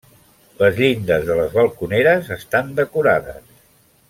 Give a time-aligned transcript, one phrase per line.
[0.61, 3.57] Les llindes de les balconeres estan decorades.